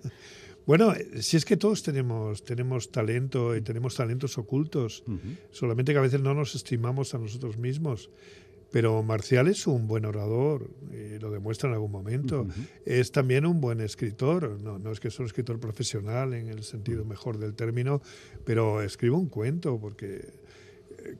Bueno, 0.64 0.94
si 1.18 1.36
es 1.36 1.44
que 1.44 1.56
todos 1.56 1.82
tenemos, 1.82 2.44
tenemos 2.44 2.92
talento 2.92 3.56
y 3.56 3.62
tenemos 3.62 3.96
talentos 3.96 4.38
ocultos, 4.38 5.02
solamente 5.50 5.90
que 5.92 5.98
a 5.98 6.02
veces 6.02 6.20
no 6.20 6.34
nos 6.34 6.54
estimamos 6.54 7.14
a 7.14 7.18
nosotros 7.18 7.58
mismos. 7.58 8.10
Pero 8.72 9.02
Marcial 9.02 9.48
es 9.48 9.66
un 9.66 9.86
buen 9.86 10.04
orador, 10.06 10.70
y 10.90 11.18
lo 11.18 11.30
demuestra 11.30 11.68
en 11.68 11.74
algún 11.74 11.92
momento. 11.92 12.46
Es 12.84 13.12
también 13.12 13.46
un 13.46 13.60
buen 13.60 13.80
escritor, 13.80 14.58
no, 14.60 14.78
no 14.78 14.90
es 14.90 14.98
que 14.98 15.10
sea 15.10 15.20
un 15.20 15.26
escritor 15.26 15.60
profesional 15.60 16.32
en 16.32 16.48
el 16.48 16.64
sentido 16.64 17.04
mejor 17.04 17.38
del 17.38 17.54
término, 17.54 18.00
pero 18.44 18.82
escribe 18.82 19.14
un 19.14 19.28
cuento 19.28 19.78
porque 19.78 20.42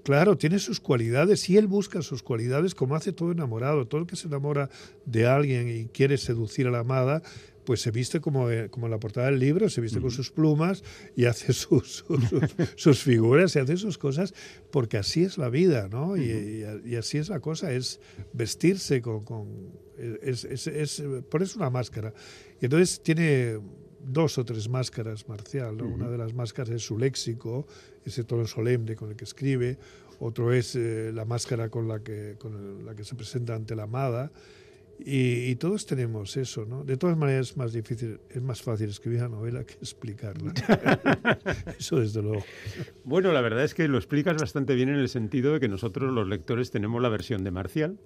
claro, 0.02 0.36
tiene 0.36 0.58
sus 0.58 0.80
cualidades 0.80 1.48
y 1.48 1.56
él 1.56 1.66
busca 1.66 2.02
sus 2.02 2.22
cualidades 2.22 2.74
como 2.74 2.94
hace 2.94 3.12
todo 3.12 3.32
enamorado. 3.32 3.86
Todo 3.86 4.02
el 4.02 4.06
que 4.06 4.16
se 4.16 4.28
enamora 4.28 4.70
de 5.04 5.26
alguien 5.26 5.68
y 5.68 5.86
quiere 5.86 6.18
seducir 6.18 6.66
a 6.66 6.70
la 6.70 6.80
amada, 6.80 7.22
pues 7.64 7.80
se 7.80 7.90
viste 7.90 8.20
como, 8.20 8.50
eh, 8.50 8.68
como 8.70 8.88
la 8.88 8.98
portada 8.98 9.26
del 9.26 9.38
libro, 9.38 9.68
se 9.68 9.80
viste 9.80 10.00
con 10.00 10.10
sus 10.10 10.30
plumas 10.30 10.82
y 11.16 11.26
hace 11.26 11.52
sus, 11.52 12.04
sus, 12.76 13.02
figuras 13.02 13.54
y 13.56 13.58
hace 13.58 13.76
sus 13.76 13.98
cosas, 13.98 14.34
porque 14.70 14.98
así 14.98 15.22
es 15.22 15.38
la 15.38 15.48
vida, 15.48 15.88
¿no? 15.88 16.16
Y, 16.16 16.64
así 16.96 17.18
es 17.18 17.28
la 17.28 17.40
cosa, 17.40 17.72
es 17.72 18.00
vestirse 18.32 19.00
con... 19.02 19.24
con 19.24 19.82
es, 20.22 20.44
es, 20.44 20.66
es, 20.66 21.02
ponerse 21.30 21.58
una 21.58 21.70
máscara. 21.70 22.12
Y 22.60 22.64
entonces 22.64 23.00
tiene 23.02 23.58
dos 24.04 24.38
o 24.38 24.44
tres 24.44 24.68
máscaras 24.68 25.28
marcial. 25.28 25.80
Una 25.82 26.08
de 26.08 26.18
las 26.18 26.34
máscaras 26.34 26.70
es 26.70 26.82
su 26.82 26.98
léxico, 26.98 27.66
ese 28.04 28.24
tono 28.24 28.46
solemne 28.46 28.96
con 28.96 29.10
el 29.10 29.16
que 29.16 29.24
escribe. 29.24 29.78
Otro 30.18 30.52
es 30.52 30.76
eh, 30.76 31.10
la 31.12 31.24
máscara 31.24 31.68
con 31.68 31.88
la 31.88 32.00
que, 32.00 32.36
con 32.38 32.84
la 32.84 32.94
que 32.94 33.04
se 33.04 33.14
presenta 33.14 33.54
ante 33.54 33.74
la 33.74 33.84
amada. 33.84 34.30
Y, 34.98 35.56
todos 35.56 35.86
tenemos 35.86 36.36
eso, 36.36 36.64
¿no? 36.64 36.84
De 36.84 36.96
todas 36.96 37.16
maneras 37.16 37.50
es 37.50 37.56
más 37.56 37.72
difícil, 37.72 38.20
es 38.30 38.42
más 38.42 38.62
fácil 38.62 38.88
escribir 38.88 39.20
una 39.20 39.30
novela 39.30 39.64
que 39.64 39.74
explicarla. 39.74 40.52
eso 41.78 41.98
desde 41.98 42.22
luego. 42.22 42.44
Bueno, 43.04 43.32
la 43.32 43.40
verdad 43.40 43.64
es 43.64 43.74
que 43.74 43.88
lo 43.88 43.98
explicas 43.98 44.36
bastante 44.36 44.74
bien 44.74 44.90
en 44.90 44.96
el 44.96 45.08
sentido 45.08 45.54
de 45.54 45.60
que 45.60 45.68
nosotros 45.68 46.12
los 46.12 46.28
lectores 46.28 46.70
tenemos 46.70 47.02
la 47.02 47.08
versión 47.08 47.42
de 47.42 47.50
Marcial, 47.50 47.98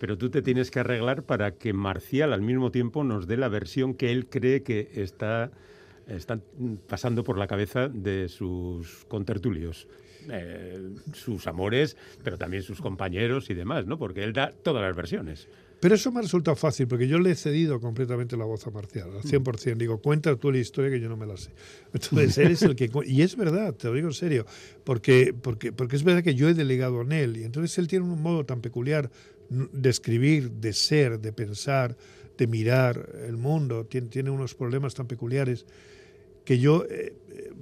pero 0.00 0.18
tú 0.18 0.30
te 0.30 0.42
tienes 0.42 0.70
que 0.70 0.80
arreglar 0.80 1.22
para 1.22 1.52
que 1.52 1.72
Marcial 1.72 2.32
al 2.32 2.42
mismo 2.42 2.72
tiempo 2.72 3.04
nos 3.04 3.28
dé 3.28 3.36
la 3.36 3.48
versión 3.48 3.94
que 3.94 4.10
él 4.10 4.26
cree 4.26 4.62
que 4.62 4.90
está, 4.94 5.52
pasando 6.88 7.22
por 7.22 7.38
la 7.38 7.46
cabeza 7.46 7.88
de 7.88 8.28
sus 8.28 9.04
contertulios. 9.06 9.86
Eh, 10.30 10.90
sus 11.14 11.48
amores, 11.48 11.96
pero 12.22 12.38
también 12.38 12.62
sus 12.62 12.80
compañeros 12.80 13.50
y 13.50 13.54
demás, 13.54 13.86
¿no? 13.86 13.98
Porque 13.98 14.22
él 14.22 14.32
da 14.32 14.52
todas 14.52 14.80
las 14.80 14.94
versiones. 14.94 15.48
Pero 15.82 15.96
eso 15.96 16.12
me 16.12 16.20
ha 16.20 16.22
resultado 16.22 16.54
fácil, 16.54 16.86
porque 16.86 17.08
yo 17.08 17.18
le 17.18 17.32
he 17.32 17.34
cedido 17.34 17.80
completamente 17.80 18.36
la 18.36 18.44
voz 18.44 18.64
a 18.68 18.70
Marcial, 18.70 19.16
al 19.16 19.22
100%. 19.22 19.76
Digo, 19.76 19.98
cuenta 19.98 20.36
tú 20.36 20.52
la 20.52 20.58
historia 20.58 20.92
que 20.92 21.00
yo 21.00 21.08
no 21.08 21.16
me 21.16 21.26
la 21.26 21.36
sé. 21.36 21.50
Entonces, 21.92 22.38
él 22.38 22.52
es 22.52 22.62
el 22.62 22.76
que... 22.76 22.88
Y 23.04 23.22
es 23.22 23.34
verdad, 23.34 23.74
te 23.74 23.88
lo 23.88 23.94
digo 23.94 24.06
en 24.06 24.14
serio, 24.14 24.46
porque, 24.84 25.34
porque, 25.34 25.72
porque 25.72 25.96
es 25.96 26.04
verdad 26.04 26.22
que 26.22 26.36
yo 26.36 26.48
he 26.48 26.54
delegado 26.54 27.02
en 27.02 27.10
él, 27.10 27.36
y 27.36 27.42
entonces 27.42 27.76
él 27.78 27.88
tiene 27.88 28.04
un 28.04 28.22
modo 28.22 28.46
tan 28.46 28.60
peculiar 28.60 29.10
de 29.50 29.90
escribir, 29.90 30.52
de 30.52 30.72
ser, 30.72 31.18
de 31.18 31.32
pensar, 31.32 31.96
de 32.38 32.46
mirar 32.46 33.08
el 33.26 33.36
mundo, 33.36 33.84
tiene, 33.84 34.06
tiene 34.06 34.30
unos 34.30 34.54
problemas 34.54 34.94
tan 34.94 35.08
peculiares 35.08 35.66
que 36.44 36.60
yo 36.60 36.84
eh, 36.88 37.16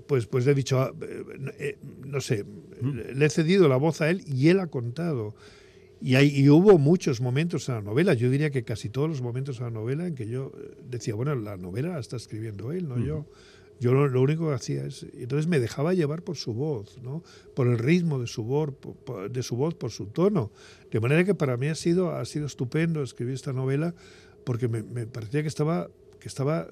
pues, 0.07 0.27
pues 0.27 0.47
he 0.47 0.55
dicho, 0.55 0.79
ah, 0.79 0.93
eh, 1.01 1.25
eh, 1.59 1.79
no 2.05 2.21
sé, 2.21 2.45
mm. 2.45 3.17
le 3.17 3.25
he 3.25 3.31
cedido 3.31 3.67
la 3.67 3.77
voz 3.77 4.03
a 4.03 4.11
él 4.11 4.23
y 4.27 4.49
él 4.49 4.61
ha 4.61 4.67
contado. 4.67 5.35
Y, 6.01 6.15
hay, 6.15 6.29
y 6.29 6.49
hubo 6.49 6.79
muchos 6.79 7.21
momentos 7.21 7.69
en 7.69 7.77
la 7.77 7.83
novela, 7.83 8.15
yo 8.15 8.31
diría 8.31 8.51
que 8.51 8.65
casi 8.65 8.89
todos 8.89 9.09
los 9.09 9.21
momentos 9.21 9.59
en 9.59 9.65
la 9.65 9.71
novela 9.71 10.07
en 10.07 10.15
que 10.15 10.27
yo 10.27 10.53
decía, 10.89 11.15
bueno, 11.15 11.35
la 11.35 11.57
novela 11.57 11.91
la 11.91 12.01
está 12.01 12.17
escribiendo 12.17 12.73
él, 12.73 12.89
no 12.89 12.99
yo. 12.99 13.27
Yo 13.81 13.95
lo, 13.95 14.21
único 14.21 14.49
que 14.49 14.55
hacía 14.55 14.85
es, 14.85 15.07
entonces 15.15 15.47
me 15.47 15.59
dejaba 15.59 15.95
llevar 15.95 16.23
por 16.23 16.37
su 16.37 16.53
voz, 16.53 16.99
¿no? 17.03 17.23
por 17.55 17.67
el 17.67 17.79
ritmo 17.79 18.19
de 18.19 18.27
su 18.27 18.45
voz, 18.45 18.75
por, 18.75 19.31
de 19.31 19.43
su 19.43 19.57
voz, 19.57 19.75
por 19.75 19.91
su 19.91 20.07
tono. 20.07 20.53
De 20.91 21.01
manera 21.01 21.25
que 21.25 21.35
para 21.35 21.57
mí 21.57 21.69
ha 21.69 21.75
sido, 21.75 22.15
ha 22.15 22.23
sido 22.27 22.45
estupendo 22.45 23.03
escribir 23.03 23.35
esta 23.35 23.55
novela 23.55 23.95
porque 24.45 24.69
me, 24.69 24.83
me 24.83 25.07
parecía 25.07 25.41
que 25.41 25.49
estaba, 25.49 25.89
que 26.19 26.29
estaba 26.29 26.69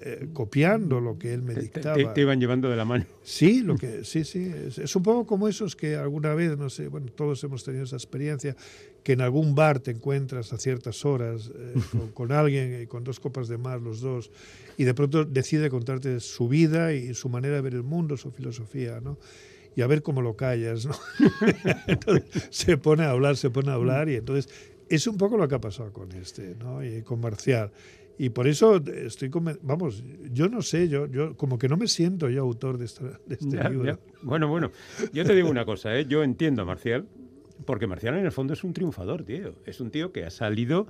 eh, 0.00 0.28
copiando 0.32 1.00
lo 1.00 1.18
que 1.18 1.32
él 1.32 1.42
me 1.42 1.54
dictaba. 1.54 2.14
Te, 2.14 2.20
iban 2.20 2.40
llevando 2.40 2.68
de 2.68 2.76
la 2.76 2.84
mano. 2.84 3.04
Sí, 3.22 3.62
lo 3.62 3.76
que, 3.76 4.04
sí, 4.04 4.24
sí. 4.24 4.52
Es, 4.76 4.96
un 4.96 5.02
poco 5.02 5.26
como 5.26 5.48
esos 5.48 5.76
que 5.76 5.96
alguna 5.96 6.34
vez, 6.34 6.56
no 6.56 6.70
sé, 6.70 6.88
bueno, 6.88 7.06
todos 7.14 7.42
hemos 7.44 7.64
tenido 7.64 7.84
esa 7.84 7.96
experiencia, 7.96 8.56
que 9.02 9.12
en 9.12 9.20
algún 9.20 9.54
bar 9.54 9.80
te 9.80 9.92
encuentras 9.92 10.52
a 10.52 10.58
ciertas 10.58 11.04
horas 11.04 11.50
eh, 11.54 11.74
con, 12.14 12.32
alguien, 12.32 12.82
y 12.82 12.86
con 12.86 13.04
dos 13.04 13.20
copas 13.20 13.48
de 13.48 13.58
más 13.58 13.80
los 13.80 14.00
dos, 14.00 14.30
y 14.76 14.84
de 14.84 14.94
pronto 14.94 15.24
decide 15.24 15.70
contarte 15.70 16.20
su 16.20 16.48
vida 16.48 16.92
y 16.92 17.14
su 17.14 17.28
manera 17.28 17.56
de 17.56 17.60
ver 17.60 17.74
el 17.74 17.82
mundo, 17.82 18.16
su 18.16 18.30
filosofía, 18.30 19.00
¿no? 19.00 19.18
Y 19.74 19.80
a 19.80 19.86
ver 19.86 20.02
cómo 20.02 20.20
lo 20.20 20.36
callas, 20.36 20.86
¿no? 20.86 20.94
entonces 21.86 22.48
se 22.50 22.76
pone 22.76 23.04
a 23.04 23.10
hablar, 23.10 23.36
se 23.36 23.50
pone 23.50 23.70
a 23.70 23.74
hablar, 23.74 24.08
y 24.08 24.16
entonces 24.16 24.52
es 24.88 25.06
un 25.06 25.16
poco 25.16 25.38
lo 25.38 25.48
que 25.48 25.54
ha 25.54 25.60
pasado 25.60 25.92
con 25.92 26.12
este, 26.12 26.54
¿no? 26.56 26.84
Y 26.84 27.02
con 27.02 27.20
Marcial. 27.20 27.70
Y 28.22 28.30
por 28.30 28.46
eso 28.46 28.76
estoy, 28.76 29.32
vamos, 29.62 30.04
yo 30.30 30.48
no 30.48 30.62
sé, 30.62 30.88
yo, 30.88 31.06
yo 31.08 31.36
como 31.36 31.58
que 31.58 31.68
no 31.68 31.76
me 31.76 31.88
siento 31.88 32.30
yo 32.30 32.42
autor 32.42 32.78
de, 32.78 32.86
de 33.26 33.34
este 33.34 33.68
libro. 33.68 33.98
Bueno, 34.22 34.46
bueno, 34.46 34.70
yo 35.12 35.24
te 35.24 35.34
digo 35.34 35.50
una 35.50 35.64
cosa, 35.64 35.98
¿eh? 35.98 36.06
yo 36.06 36.22
entiendo 36.22 36.62
a 36.62 36.64
Marcial, 36.64 37.04
porque 37.66 37.88
Marcial 37.88 38.16
en 38.16 38.24
el 38.24 38.30
fondo 38.30 38.52
es 38.52 38.62
un 38.62 38.74
triunfador, 38.74 39.24
tío. 39.24 39.56
Es 39.66 39.80
un 39.80 39.90
tío 39.90 40.12
que 40.12 40.24
ha 40.24 40.30
salido 40.30 40.86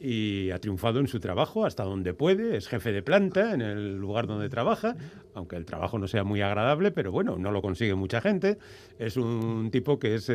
y 0.00 0.50
ha 0.50 0.58
triunfado 0.58 1.00
en 1.00 1.08
su 1.08 1.20
trabajo 1.20 1.64
hasta 1.64 1.84
donde 1.84 2.14
puede, 2.14 2.56
es 2.56 2.68
jefe 2.68 2.92
de 2.92 3.02
planta 3.02 3.54
en 3.54 3.62
el 3.62 3.96
lugar 3.96 4.26
donde 4.26 4.48
trabaja, 4.48 4.96
aunque 5.34 5.56
el 5.56 5.64
trabajo 5.64 5.98
no 5.98 6.06
sea 6.08 6.24
muy 6.24 6.42
agradable, 6.42 6.90
pero 6.90 7.12
bueno, 7.12 7.36
no 7.38 7.50
lo 7.50 7.62
consigue 7.62 7.94
mucha 7.94 8.20
gente. 8.20 8.58
Es 8.98 9.16
un 9.16 9.70
tipo 9.70 9.98
que 9.98 10.14
es 10.14 10.30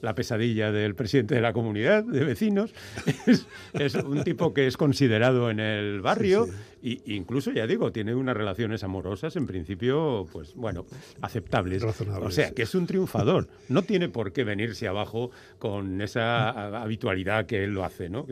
la 0.00 0.14
pesadilla 0.14 0.72
del 0.72 0.94
presidente 0.94 1.34
de 1.34 1.40
la 1.40 1.52
comunidad 1.52 2.04
de 2.04 2.24
vecinos, 2.24 2.72
es, 3.74 3.94
un 3.94 4.24
tipo 4.24 4.54
que 4.54 4.66
es 4.66 4.76
considerado 4.76 5.50
en 5.50 5.60
el 5.60 6.00
barrio 6.00 6.46
e 6.84 7.00
incluso, 7.06 7.50
ya 7.50 7.66
digo, 7.66 7.92
tiene 7.92 8.14
unas 8.14 8.36
relaciones 8.36 8.84
amorosas 8.84 9.36
en 9.36 9.46
principio, 9.46 10.26
pues 10.30 10.54
bueno, 10.54 10.84
aceptables. 11.22 11.82
O 11.82 12.30
sea, 12.30 12.50
que 12.50 12.62
es 12.62 12.74
un 12.74 12.86
triunfador. 12.86 13.48
No 13.70 13.82
tiene 13.82 14.10
por 14.10 14.32
qué 14.32 14.44
venirse 14.44 14.86
abajo 14.86 15.30
con 15.58 16.02
esa 16.02 16.50
habitualidad 16.82 17.46
que 17.46 17.64
él 17.64 17.72
lo 17.72 17.84
hace, 17.84 18.10
¿no? 18.10 18.26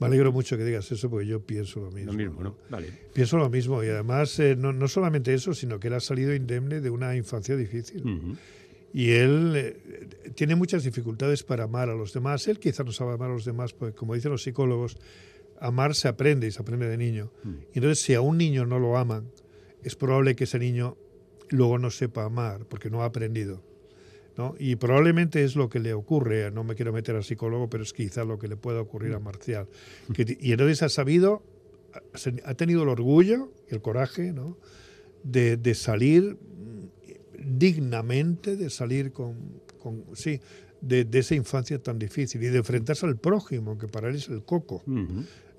Me 0.00 0.06
alegro 0.06 0.32
mucho 0.32 0.56
que 0.56 0.64
digas 0.64 0.90
eso 0.90 1.10
porque 1.10 1.26
yo 1.26 1.40
pienso 1.40 1.80
lo 1.80 1.90
mismo. 1.90 2.12
Lo 2.12 2.18
mismo, 2.18 2.42
¿no? 2.42 2.56
Vale. 2.70 2.88
Pienso 3.12 3.36
lo 3.36 3.50
mismo 3.50 3.84
y 3.84 3.88
además 3.88 4.38
eh, 4.38 4.56
no, 4.56 4.72
no, 4.72 4.88
solamente 4.88 5.34
eso, 5.34 5.52
sino 5.52 5.78
que 5.78 5.88
él 5.88 5.94
ha 5.94 6.00
salido 6.00 6.34
indemne 6.34 6.80
de 6.80 6.88
una 6.88 7.14
infancia 7.16 7.54
difícil. 7.54 8.02
Y 8.92 9.10
él 9.10 9.52
eh, 9.56 10.08
tiene 10.34 10.56
muchas 10.56 10.84
dificultades 10.84 11.42
para 11.42 11.64
amar 11.64 11.90
a 11.90 11.94
los 11.94 12.12
demás. 12.12 12.48
Él 12.48 12.58
quizá 12.58 12.82
no 12.82 12.92
sabe 12.92 13.12
amar 13.12 13.30
a 13.30 13.34
los 13.34 13.44
demás, 13.44 13.74
porque 13.74 13.94
como 13.94 14.14
dicen 14.14 14.32
los 14.32 14.42
psicólogos, 14.42 14.96
amar 15.60 15.94
se 15.94 16.08
aprende 16.08 16.46
y 16.46 16.50
se 16.50 16.62
aprende 16.62 16.88
de 16.88 16.96
niño. 16.96 17.30
Y 17.44 17.78
entonces 17.78 18.00
si 18.00 18.14
a 18.14 18.22
un 18.22 18.38
niño 18.38 18.64
no 18.64 18.78
lo 18.78 18.96
aman, 18.96 19.30
es 19.84 19.96
probable 19.96 20.34
que 20.34 20.44
ese 20.44 20.58
niño 20.58 20.96
luego 21.50 21.78
no 21.78 21.90
sepa 21.90 22.24
amar 22.24 22.64
porque 22.66 22.90
no 22.90 23.02
ha 23.02 23.06
aprendido. 23.06 23.62
Y 24.58 24.76
probablemente 24.76 25.44
es 25.44 25.56
lo 25.56 25.68
que 25.68 25.78
le 25.80 25.94
ocurre, 25.94 26.50
no 26.50 26.64
me 26.64 26.74
quiero 26.74 26.92
meter 26.92 27.16
al 27.16 27.24
psicólogo, 27.24 27.68
pero 27.68 27.82
es 27.82 27.92
quizá 27.92 28.24
lo 28.24 28.38
que 28.38 28.48
le 28.48 28.56
pueda 28.56 28.80
ocurrir 28.80 29.14
a 29.14 29.18
mm. 29.18 29.22
Marcial. 29.22 29.68
y 30.16 30.52
entonces 30.52 30.82
ha 30.82 30.88
sabido, 30.88 31.42
ha 32.44 32.54
tenido 32.54 32.82
el 32.82 32.88
orgullo 32.88 33.52
y 33.70 33.74
el 33.74 33.80
coraje 33.80 34.32
de, 35.22 35.74
salir 35.74 36.38
dignamente, 37.38 38.56
de 38.56 38.70
salir 38.70 39.12
con, 39.12 39.36
sí, 40.14 40.40
de, 40.80 41.06
esa 41.12 41.34
infancia 41.34 41.78
tan 41.82 41.98
difícil 41.98 42.42
y 42.42 42.46
de 42.46 42.58
enfrentarse 42.58 43.06
al 43.06 43.16
prójimo, 43.16 43.78
que 43.78 43.88
para 43.88 44.08
él 44.08 44.16
es 44.16 44.28
el 44.28 44.44
coco, 44.44 44.82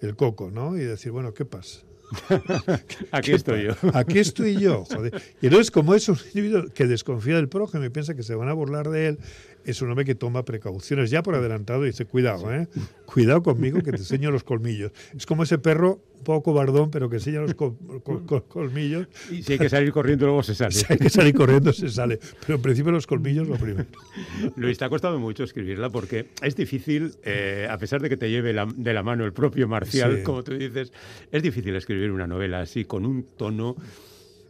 el 0.02 0.16
coco, 0.16 0.52
¿no? 0.52 0.78
Y 0.78 0.82
decir, 0.82 1.12
bueno, 1.12 1.34
¿qué 1.34 1.46
pasa? 1.46 1.82
Aquí 3.12 3.32
estoy 3.32 3.64
yo. 3.64 3.74
Aquí 3.94 4.20
estoy 4.20 4.58
yo, 4.58 4.86
joder. 4.86 5.22
Y 5.42 5.48
entonces, 5.48 5.72
como 5.72 5.96
es 5.96 6.08
un 6.10 6.18
individuo 6.34 6.66
que 6.74 6.86
desconfía 6.86 7.36
del 7.36 7.50
prójimo 7.50 7.84
y 7.84 7.90
piensa 7.90 8.16
que 8.16 8.24
se 8.24 8.36
van 8.36 8.50
a 8.50 8.54
burlar 8.54 8.90
de 8.90 9.08
él, 9.08 9.20
es 9.66 9.82
un 9.82 9.90
hombre 9.90 10.06
que 10.06 10.16
toma 10.16 10.44
precauciones 10.46 11.10
ya 11.10 11.24
por 11.24 11.36
adelantado 11.36 11.84
y 11.84 11.88
dice, 11.88 12.06
cuidado, 12.06 12.54
¿eh? 12.54 12.68
cuidado 13.06 13.44
conmigo 13.44 13.80
que 13.82 13.92
te 13.92 13.98
enseño 13.98 14.32
los 14.32 14.44
colmillos. 14.44 14.92
Es 15.16 15.26
como 15.26 15.44
ese 15.44 15.58
perro 15.58 16.02
un 16.18 16.24
poco 16.24 16.54
bardón, 16.54 16.92
pero 16.92 17.10
que 17.10 17.18
enseña 17.18 17.42
los 17.42 17.56
colmillos. 17.56 19.08
Y 19.32 19.44
si 19.44 19.54
hay 19.54 19.60
que 19.60 19.70
salir 19.70 19.92
corriendo, 19.92 20.26
luego 20.26 20.44
se 20.44 20.56
sale. 20.56 20.72
Si 20.82 20.86
hay 20.90 20.98
que 20.98 21.10
salir 21.10 21.34
corriendo, 21.34 21.74
se 21.74 21.90
sale. 21.90 22.20
Pero 22.46 22.56
en 22.56 22.62
principio 22.62 22.92
los 22.92 23.08
colmillos 23.08 23.48
lo 23.48 23.56
primero. 23.56 23.88
Luis, 24.56 24.78
te 24.78 24.86
ha 24.86 24.90
costado 24.90 25.20
mucho 25.20 25.44
escribirla 25.44 25.90
porque 25.90 26.28
es 26.42 26.56
difícil, 26.56 27.16
eh, 27.24 27.68
a 27.70 27.78
pesar 27.78 28.02
de 28.02 28.10
que 28.10 28.18
te 28.18 28.30
lleve 28.30 28.54
de 28.54 28.94
la 28.94 29.04
mano 29.04 29.26
el 29.26 29.34
propio 29.34 29.68
Marcial, 29.68 30.24
como 30.24 30.44
tú 30.44 30.54
dices, 30.54 30.92
es 31.32 31.44
difícil 31.44 31.76
escribir 31.76 32.12
una 32.12 32.28
novela 32.28 32.62
así, 32.62 32.86
con 32.86 33.06
un 33.06 33.24
tono 33.38 33.76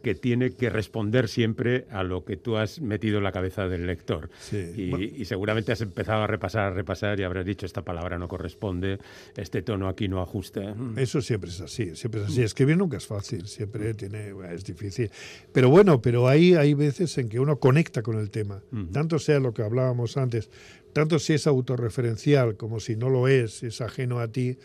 que 0.02 0.14
tiene 0.14 0.50
que 0.50 0.68
responder 0.68 1.28
siempre 1.28 1.86
a 1.90 2.02
lo 2.02 2.24
que 2.24 2.36
tú 2.36 2.56
has 2.56 2.80
metido 2.80 3.18
en 3.18 3.24
la 3.24 3.32
cabeza 3.32 3.68
del 3.68 3.86
lector. 3.86 4.30
Y, 4.52 5.24
seguramente 5.24 5.72
has 5.72 5.80
empezado 5.80 6.22
a 6.22 6.26
repasar, 6.26 6.72
a 6.72 6.74
repasar 6.74 7.18
y 7.20 7.22
habrás 7.22 7.46
dicho 7.46 7.64
esta 7.64 7.82
palabra 7.82 8.18
no 8.18 8.28
corresponde, 8.28 8.98
este 9.36 9.62
tono 9.62 9.88
aquí 9.88 10.08
no 10.08 10.20
ajusta. 10.20 10.74
Mm. 10.74 10.98
Eso 10.98 11.22
siempre 11.22 11.50
es 11.50 11.60
así, 11.60 11.94
siempre 11.96 12.22
es 12.22 12.28
así. 12.28 12.42
Escribir 12.42 12.76
nunca 12.76 12.96
es 12.96 13.06
fácil, 13.06 13.46
siempre 13.46 13.94
tiene, 13.94 14.34
es 14.52 14.64
difícil. 14.64 15.10
Pero 15.52 15.70
bueno, 15.70 16.02
pero 16.02 16.28
hay, 16.28 16.54
hay 16.54 16.74
veces 16.74 17.16
en 17.18 17.28
que 17.28 17.40
uno 17.40 17.58
conecta 17.58 18.02
con 18.02 18.18
el 18.18 18.30
tema, 18.30 18.62
tanto 18.92 19.18
sea 19.18 19.38
lo 19.38 19.54
que 19.54 19.62
hablábamos 19.62 20.16
antes, 20.16 20.50
tanto 20.92 21.18
si 21.18 21.34
es 21.34 21.46
autorreferencial 21.46 22.56
como 22.56 22.80
si 22.80 22.96
no 22.96 23.08
lo 23.08 23.28
es, 23.28 23.62
es 23.62 23.80
ajeno 23.80 24.20
a 24.20 24.28
ti 24.28 24.58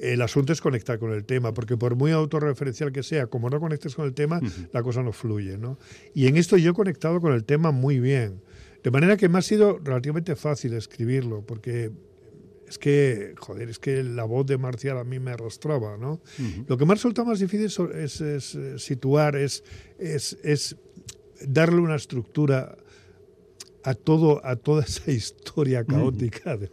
el 0.00 0.22
asunto 0.22 0.52
es 0.52 0.60
conectar 0.60 0.98
con 0.98 1.12
el 1.12 1.24
tema, 1.24 1.54
porque 1.54 1.76
por 1.76 1.96
muy 1.96 2.12
autorreferencial 2.12 2.92
que 2.92 3.02
sea, 3.02 3.26
como 3.26 3.50
no 3.50 3.60
conectes 3.60 3.94
con 3.94 4.06
el 4.06 4.14
tema, 4.14 4.40
la 4.72 4.82
cosa 4.82 5.02
no 5.02 5.12
fluye. 5.12 5.58
¿no? 5.58 5.78
Y 6.14 6.26
en 6.26 6.36
esto 6.36 6.56
yo 6.56 6.72
he 6.72 6.74
conectado 6.74 7.20
con 7.20 7.32
el 7.32 7.44
tema 7.44 7.70
muy 7.70 8.00
bien. 8.00 8.42
De 8.82 8.90
manera 8.90 9.16
que 9.16 9.28
me 9.28 9.38
ha 9.38 9.42
sido 9.42 9.78
relativamente 9.82 10.36
fácil 10.36 10.74
escribirlo, 10.74 11.42
porque 11.44 11.90
es 12.68 12.78
que, 12.78 13.34
joder, 13.36 13.68
es 13.68 13.78
que 13.78 14.02
la 14.02 14.24
voz 14.24 14.46
de 14.46 14.58
Marcial 14.58 14.98
a 14.98 15.04
mí 15.04 15.18
me 15.18 15.32
arrastraba, 15.32 15.96
¿no? 15.96 16.20
Lo 16.66 16.76
que 16.76 16.84
me 16.84 16.92
ha 16.92 16.94
resultado 16.94 17.26
más 17.26 17.40
difícil 17.40 17.66
es, 17.94 18.20
eh, 18.20 18.78
situar, 18.78 19.36
es, 19.36 19.62
darle 21.40 21.80
una 21.80 21.96
estructura 21.96 22.76
a, 23.82 23.94
todo, 23.94 24.44
a 24.44 24.56
toda 24.56 24.84
esa 24.84 25.10
historia 25.10 25.84
caótica 25.84 26.56
de 26.56 26.70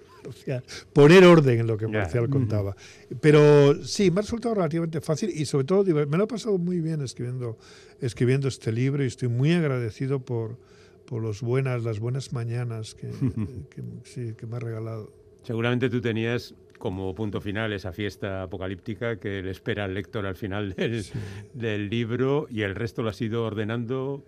poner 0.94 1.24
orden 1.24 1.60
en 1.60 1.68
lo 1.68 1.78
que 1.78 1.88
Marcial 1.88 2.30
contaba. 2.30 2.76
Pero 3.22 3.84
sí, 3.84 4.12
me 4.12 4.20
ha 4.20 4.22
resultado 4.22 4.56
relativamente 4.56 5.02
fácil 5.02 5.30
y 5.34 5.46
sobre 5.46 5.66
todo 5.66 5.84
me 5.84 6.18
lo 6.18 6.24
he 6.24 6.28
pasado 6.28 6.58
muy 6.58 6.80
bien 6.80 7.02
escribiendo, 7.02 7.58
escribiendo 8.00 8.48
este 8.48 8.72
libro 8.72 9.04
y 9.04 9.08
estoy 9.08 9.28
muy 9.28 9.52
agradecido 9.54 10.20
por, 10.20 10.58
por 11.06 11.22
los 11.22 11.42
buenas, 11.42 11.84
las 11.84 12.00
buenas 12.00 12.34
mañanas 12.34 12.96
que, 12.96 13.10
que, 14.36 14.48
me 14.48 14.56
ha 14.56 14.60
regalado. 14.60 15.12
Seguramente 15.44 15.90
tú 15.90 16.02
tenías 16.02 16.56
como 16.80 17.14
punto 17.16 17.40
final 17.40 17.72
esa 17.72 17.94
fiesta 17.94 18.44
apocalíptica 18.44 19.18
que 19.18 19.42
le 19.42 19.52
espera 19.52 19.86
al 19.86 19.94
lector 19.94 20.26
al 20.26 20.36
final 20.36 20.74
del, 20.74 21.06
del 21.54 21.90
libro 21.90 22.48
y 22.50 22.62
el 22.62 22.76
resto 22.76 23.04
lo 23.04 23.10
has 23.10 23.22
ido 23.22 23.46
ordenando 23.46 24.26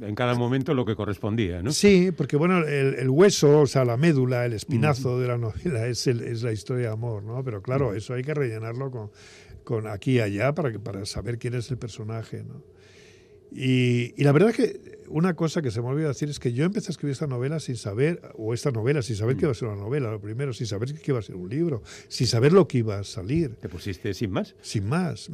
en 0.00 0.14
cada 0.14 0.34
momento 0.34 0.74
lo 0.74 0.84
que 0.84 0.96
correspondía, 0.96 1.62
¿no? 1.62 1.72
Sí, 1.72 2.10
porque 2.16 2.36
bueno, 2.36 2.66
el, 2.66 3.08
hueso, 3.08 3.60
o 3.60 3.66
sea, 3.66 3.84
la 3.84 3.96
médula, 3.96 4.46
el 4.46 4.54
espinazo 4.54 5.20
de 5.20 5.28
la 5.28 5.38
novela 5.38 5.86
es, 5.86 6.06
es, 6.06 6.42
la 6.42 6.52
historia 6.52 6.86
de 6.86 6.92
amor, 6.92 7.22
¿no? 7.22 7.42
Pero 7.44 7.62
claro, 7.62 7.94
eso 7.94 8.14
hay 8.14 8.22
que 8.22 8.34
rellenarlo 8.34 8.90
con, 8.90 9.10
con 9.64 9.86
aquí 9.86 10.12
y 10.12 10.20
allá 10.20 10.54
para, 10.54 10.78
para 10.78 11.04
saber 11.04 11.38
quién 11.38 11.54
es 11.54 11.70
el 11.70 11.78
personaje, 11.78 12.42
¿no? 12.44 12.62
Y, 13.52 14.14
y, 14.16 14.24
la 14.24 14.32
verdad 14.32 14.50
es 14.50 14.56
que 14.56 14.99
una 15.10 15.34
cosa 15.34 15.60
que 15.60 15.70
se 15.70 15.80
me 15.82 15.88
olvidó 15.88 16.08
decir 16.08 16.28
es 16.28 16.38
que 16.38 16.52
yo 16.52 16.64
empecé 16.64 16.88
a 16.88 16.92
escribir 16.92 17.12
esta 17.12 17.26
novela 17.26 17.60
sin 17.60 17.76
saber, 17.76 18.22
o 18.34 18.54
esta 18.54 18.70
novela, 18.70 19.02
sin 19.02 19.16
saber 19.16 19.36
que 19.36 19.44
iba 19.44 19.52
a 19.52 19.54
ser 19.54 19.68
una 19.68 19.80
novela, 19.80 20.10
lo 20.10 20.20
primero, 20.20 20.52
sin 20.52 20.66
saber 20.66 20.94
que 20.94 21.10
iba 21.10 21.18
a 21.18 21.22
ser 21.22 21.36
un 21.36 21.48
libro, 21.48 21.82
sin 22.08 22.26
saber 22.26 22.52
lo 22.52 22.66
que 22.68 22.78
iba 22.78 22.98
a 22.98 23.04
salir. 23.04 23.56
¿Te 23.56 23.68
pusiste 23.68 24.14
sin 24.14 24.30
más? 24.30 24.54
Sin 24.62 24.88
más. 24.88 25.28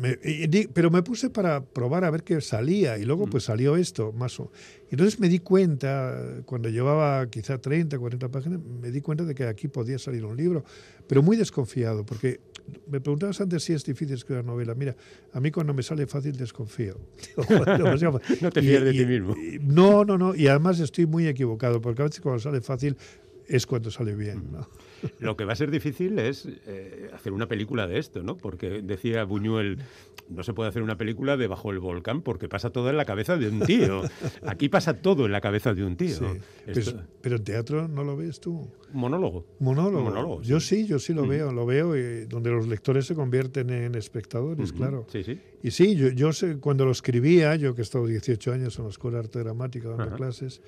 pero 0.73 0.91
me 0.91 1.03
puse 1.03 1.31
para 1.31 1.65
probar 1.65 2.05
a 2.05 2.11
ver 2.11 2.23
qué 2.23 2.41
salía, 2.41 2.99
y 2.99 3.05
luego 3.05 3.27
mm. 3.27 3.31
pues 3.31 3.45
salió 3.45 3.77
esto, 3.77 4.13
más 4.13 4.41
o 4.41 4.51
Entonces 4.91 5.21
me 5.21 5.29
di 5.29 5.41
cuenta, 5.41 6.43
cuando 6.47 6.69
llevaba 6.69 7.29
quizá 7.29 7.59
30, 7.59 7.99
40 7.99 8.29
páginas, 8.31 8.61
me 8.61 8.91
di 8.91 9.01
cuenta 9.01 9.25
de 9.25 9.35
que 9.35 9.45
aquí 9.45 9.69
podía 9.69 9.99
salir 9.99 10.25
un 10.25 10.37
libro, 10.37 10.65
pero 11.07 11.23
muy 11.23 11.37
desconfiado, 11.37 12.05
porque 12.05 12.41
me 12.87 13.01
preguntabas 13.01 13.41
antes 13.41 13.63
si 13.63 13.73
es 13.73 13.85
difícil 13.85 14.15
escribir 14.15 14.43
una 14.43 14.53
novela. 14.53 14.75
Mira, 14.75 14.97
a 15.33 15.41
mí 15.41 15.51
cuando 15.51 15.75
me 15.75 15.83
sale 15.83 16.07
fácil 16.07 16.37
desconfío. 16.37 16.99
no 18.41 18.51
te 18.51 18.63
fías 18.63 18.85
de 18.85 18.93
ti 18.93 19.07
mismo. 19.07 19.35
No, 19.67 20.05
no, 20.05 20.17
no. 20.17 20.35
Y 20.35 20.49
además 20.49 20.81
estoy 20.81 21.07
muy 21.07 21.27
equivocado, 21.27 21.81
porque 21.81 22.03
a 22.03 22.05
veces 22.07 22.21
cuando 22.21 22.41
sale 22.41 22.61
fácil 22.61 22.97
es 23.49 23.67
cuando 23.67 23.91
sale 23.91 24.15
bien. 24.15 24.53
¿no? 24.53 24.69
Lo 25.21 25.37
que 25.37 25.45
va 25.45 25.53
a 25.53 25.57
ser 25.57 25.71
difícil 25.71 26.19
es 26.19 26.49
eh, 26.67 27.11
hacer 27.15 27.33
una 27.33 27.47
película 27.47 27.87
de 27.87 27.99
esto, 27.99 28.23
¿no? 28.23 28.37
Porque 28.37 28.83
decía 28.83 29.25
Buñuel, 29.25 29.79
no 30.29 30.43
se 30.43 30.53
puede 30.53 30.69
hacer 30.69 30.83
una 30.83 30.97
película 30.97 31.37
de 31.37 31.47
Bajo 31.47 31.71
el 31.71 31.79
Volcán 31.79 32.23
porque 32.23 32.49
pasa 32.49 32.71
todo 32.71 32.91
en 32.91 32.97
la 32.97 33.05
cabeza 33.05 33.37
de 33.37 33.49
un 33.49 33.61
tío. 33.61 34.03
Aquí 34.47 34.69
pasa 34.69 34.95
todo 34.95 35.27
en 35.27 35.33
la 35.33 35.41
cabeza 35.41 35.75
de 35.75 35.85
un 35.85 35.97
tío. 35.97 36.37
Pero, 37.23 37.37
en 37.37 37.45
teatro 37.45 37.89
no 37.89 38.03
lo 38.05 38.17
ves 38.17 38.41
tú. 38.41 38.69
Monólogo. 38.93 39.47
Monólogo. 39.59 40.43
yo 40.43 40.61
sí. 40.61 40.87
yo 40.87 40.99
sí 40.99 41.13
lo 41.13 41.27
veo, 41.27 41.53
lo 41.53 41.67
veo, 41.67 41.97
y 41.97 42.27
donde 42.27 42.51
los 42.51 42.67
lectores 42.67 43.07
se 43.07 43.15
convierten 43.15 43.71
en 43.71 43.95
espectadores, 43.95 44.73
claro. 44.73 45.07
Sí, 45.11 45.23
sí. 45.23 45.39
Y 45.63 45.71
sí, 45.71 45.97
yo, 45.97 46.09
yo 46.09 46.33
sé, 46.33 46.59
cuando 46.59 46.85
lo 46.85 46.93
escribía, 46.93 47.57
yo 47.57 47.75
que 47.75 47.83
he 47.83 47.85
estado 47.85 48.07
18 48.07 48.53
años 48.53 48.79
en 48.79 48.85
la 48.85 48.91
Escuela 48.91 49.19
de 49.19 49.25
Arte 49.25 49.39
Dramática 49.41 49.89
dando 49.89 50.15
clases, 50.17 50.61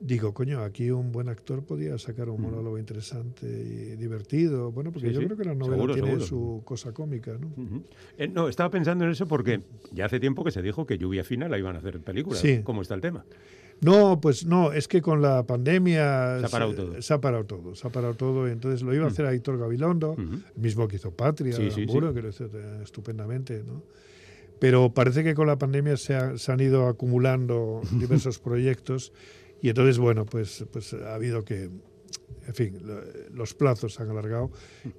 digo, 0.00 0.34
coño, 0.34 0.60
aquí 0.60 0.90
un 0.90 1.12
buen 1.12 1.28
actor 1.28 1.64
podía 1.64 1.96
sacar 1.98 2.28
un 2.28 2.40
monólogo 2.40 2.78
interesante 2.78 3.46
y 3.46 3.96
divertido. 3.96 4.70
Bueno, 4.72 4.92
porque 4.92 5.12
yo 5.12 5.20
creo 5.20 5.36
que 5.36 5.44
la 5.44 5.54
novela 5.54 5.94
tiene 5.94 6.20
su 6.20 6.62
cosa 6.64 6.92
cómica, 6.92 7.36
¿no? 7.38 7.82
Eh, 8.18 8.28
no, 8.28 8.48
estaba 8.48 8.70
pensando 8.70 9.04
en 9.04 9.10
eso 9.10 9.26
porque 9.26 9.62
ya 9.92 10.06
hace 10.06 10.20
tiempo 10.20 10.44
que 10.44 10.50
se 10.50 10.62
dijo 10.62 10.86
que 10.86 10.98
Lluvia 10.98 11.24
Fina 11.24 11.48
la 11.48 11.58
iban 11.58 11.76
a 11.76 11.78
hacer 11.78 12.00
película. 12.00 12.38
¿Cómo 12.64 12.82
está 12.82 12.94
el 12.94 13.00
tema? 13.00 13.24
No, 13.80 14.20
pues 14.20 14.46
no, 14.46 14.72
es 14.72 14.88
que 14.88 15.02
con 15.02 15.20
la 15.20 15.44
pandemia 15.44 16.38
se 16.40 16.46
ha 16.46 16.48
parado 16.48 16.74
todo. 16.74 17.02
Se 17.02 17.14
ha 17.14 17.20
parado 17.20 17.44
todo, 17.44 17.74
se 17.74 17.86
ha 17.86 17.90
parado 17.90 18.14
todo. 18.14 18.48
Entonces 18.48 18.82
lo 18.82 18.94
iba 18.94 19.04
a 19.04 19.08
hacer 19.08 19.26
Aitor 19.26 19.58
Gabilondo, 19.58 20.16
el 20.18 20.42
mismo 20.56 20.86
que 20.88 20.96
hizo 20.96 21.10
Patria, 21.10 21.54
sí, 21.54 21.70
sí, 21.70 21.86
que 21.86 22.00
lo 22.00 22.28
hizo 22.28 22.48
estupendamente, 22.82 23.62
¿no? 23.64 23.82
Pero 24.60 24.94
parece 24.94 25.24
que 25.24 25.34
con 25.34 25.46
la 25.46 25.58
pandemia 25.58 25.96
se, 25.96 26.38
se 26.38 26.52
han 26.52 26.60
ido 26.60 26.86
acumulando 26.86 27.82
diversos 27.98 28.38
proyectos 28.38 29.12
y 29.60 29.68
entonces, 29.70 29.98
bueno, 29.98 30.26
pues, 30.26 30.64
pues 30.72 30.92
ha 30.94 31.14
habido 31.14 31.44
que, 31.44 31.70
en 32.46 32.54
fin, 32.54 32.78
los 33.32 33.54
plazos 33.54 33.94
se 33.94 34.02
han 34.02 34.10
alargado 34.10 34.50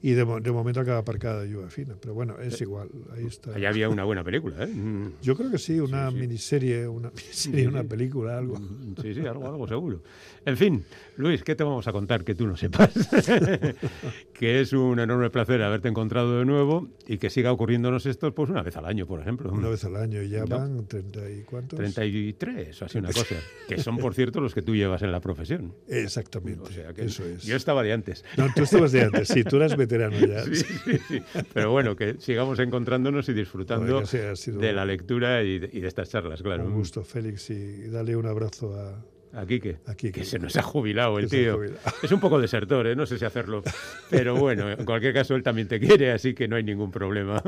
y 0.02 0.12
de, 0.12 0.26
de 0.42 0.52
momento 0.52 0.80
acaba 0.80 1.00
aparcada 1.00 1.46
Lluvia 1.46 1.70
Fina. 1.70 1.96
Pero 2.00 2.14
bueno, 2.14 2.38
es 2.40 2.60
igual. 2.62 2.90
Ahí 3.16 3.26
está. 3.26 3.54
Allá 3.54 3.70
había 3.70 3.90
una 3.90 4.04
buena 4.04 4.24
película, 4.24 4.64
¿eh? 4.64 4.68
Mm. 4.68 5.22
Yo 5.22 5.36
creo 5.36 5.52
que 5.52 5.58
sí, 5.58 5.80
una 5.80 6.10
miniserie, 6.12 6.88
una 6.88 7.12
miniserie, 7.12 7.68
una 7.68 7.84
película, 7.84 8.38
algo. 8.38 8.60
Mm, 8.60 8.96
sí, 9.02 9.14
sí, 9.14 9.22
algo, 9.22 9.46
algo 9.46 9.68
seguro. 9.68 10.02
En 10.46 10.58
fin, 10.58 10.84
Luis, 11.18 11.44
¿qué 11.44 11.56
te 11.56 11.64
vamos 11.64 11.88
a 11.88 11.92
contar 11.92 12.24
que 12.24 12.36
tú 12.36 12.48
no 12.48 12.56
sepas? 12.56 12.92
que 14.34 14.62
es 14.62 14.74
un 14.74 15.00
enorme 15.00 15.30
placer 15.30 15.62
haberte 15.62 15.88
encontrado 15.88 16.40
de 16.40 16.46
nuevo 16.46 16.90
y 17.08 17.18
que 17.18 17.30
siga 17.30 17.52
ocurriéndonos 17.52 18.06
esto 18.06 18.34
pues 18.34 18.50
una 18.50 18.64
vez 18.64 18.76
al 18.78 18.86
año, 18.86 19.06
por 19.06 19.20
ejemplo. 19.22 19.52
Una 19.52 19.70
vez 19.70 19.84
al 19.86 19.96
año, 19.96 20.22
y 20.22 20.30
ya 20.30 20.46
van 20.46 20.88
treinta 20.88 21.30
y 21.30 21.44
cuántos. 21.44 21.78
33, 21.78 22.82
o 22.82 22.86
así 22.86 22.98
una 22.98 23.12
cosa. 23.12 23.36
que 23.68 23.78
son, 23.78 23.98
por 23.98 24.14
cierto, 24.14 24.42
los 24.42 24.54
que 24.54 24.62
tú 24.62 24.76
llevas 24.76 25.02
en 25.04 25.12
la 25.12 25.20
profesión. 25.20 25.74
Exactamente. 25.88 26.62
O 26.62 26.72
sea 26.72 26.94
que 26.94 27.08
Eso 27.16 27.26
es. 27.26 27.44
Yo 27.44 27.56
estaba 27.56 27.84
de 27.84 27.94
antes. 27.94 28.24
No, 28.38 28.48
tú 28.54 28.64
estabas 28.64 28.92
de 28.92 29.04
antes, 29.04 29.28
sí, 29.28 29.44
tú 29.44 29.56
eras 29.58 29.78
veterano 29.78 30.18
ya. 30.20 30.44
Sí, 30.44 30.56
sí, 30.56 31.00
sí. 31.08 31.22
Pero 31.54 31.72
bueno, 31.72 31.96
que 31.96 32.16
sigamos 32.20 32.60
encontrándonos 32.60 33.30
y 33.30 33.34
disfrutando 33.34 34.02
de 34.02 34.74
la 34.74 34.86
lectura 34.86 35.44
y 35.44 35.60
de, 35.60 35.70
y 35.72 35.80
de, 35.80 35.88
estas 35.88 36.10
charlas, 36.10 36.42
claro. 36.42 36.66
Un 36.66 36.74
gusto, 36.74 37.04
Félix, 37.04 37.50
y 37.50 37.88
dale 37.88 38.16
un 38.16 38.26
abrazo 38.26 38.76
a, 38.76 39.06
Aquí 39.36 39.60
que, 39.60 39.78
Aquí 39.86 40.12
que 40.12 40.24
se 40.24 40.40
nos 40.40 40.56
ha 40.56 40.62
jubilado 40.62 41.20
el 41.20 41.30
tío. 41.30 41.62
Es 42.02 42.12
un 42.12 42.20
poco 42.20 42.40
desertor, 42.40 42.88
¿eh? 42.88 42.96
no 42.96 43.06
sé 43.06 43.18
si 43.18 43.26
hacerlo. 43.26 43.64
Pero 44.10 44.36
bueno, 44.36 44.72
en 44.72 44.86
cualquier 44.86 45.14
caso 45.14 45.36
él 45.36 45.44
también 45.44 45.68
te 45.68 45.80
quiere, 45.80 46.12
así 46.12 46.34
que 46.34 46.48
no 46.48 46.56
hay 46.56 46.64
ningún 46.64 46.92
problema. 46.92 47.44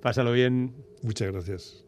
Pásalo 0.00 0.32
bien. 0.32 0.72
Muchas 1.02 1.32
gracias. 1.32 1.85